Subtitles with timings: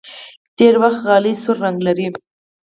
[0.57, 2.07] ډېری وخت غالۍ سور رنګ لري.